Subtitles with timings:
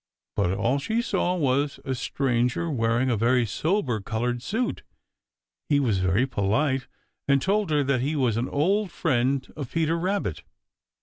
[0.35, 4.81] But all she saw was a stranger wearing a very sober colored suit.
[5.69, 6.87] He was very polite
[7.27, 10.41] and told her that he was an old friend of Peter Rabbit.